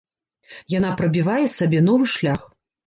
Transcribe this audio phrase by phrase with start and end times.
[0.77, 2.41] Яна прабівае сабе новы шлях.